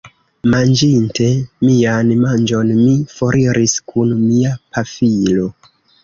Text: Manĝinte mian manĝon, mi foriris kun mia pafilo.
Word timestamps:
Manĝinte 0.51 1.25
mian 1.67 2.07
manĝon, 2.21 2.71
mi 2.79 2.95
foriris 3.11 3.75
kun 3.91 4.15
mia 4.23 4.55
pafilo. 4.79 5.45